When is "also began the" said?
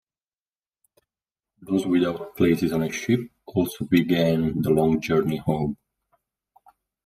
3.45-4.71